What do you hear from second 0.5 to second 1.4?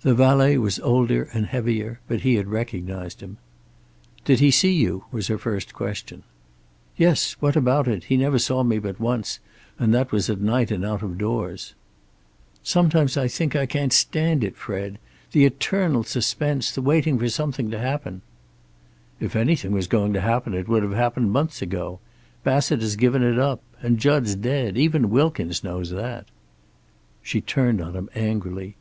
was older